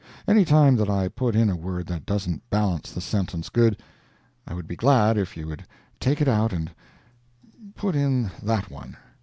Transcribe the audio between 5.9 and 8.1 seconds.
take it out and put